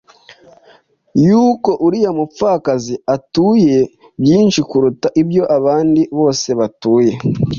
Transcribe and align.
yuko 1.25 1.69
uriya 1.85 2.11
mupfakazi 2.19 2.93
atuye 3.15 3.75
byinshi 4.21 4.59
kuruta 4.69 5.07
ibyo 5.21 5.43
abandi 5.57 6.01
bose 6.17 6.49
batuye.” 6.59 7.11